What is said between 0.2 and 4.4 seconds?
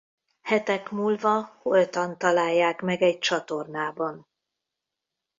Hetek múlva holtan találják meg egy csatornában.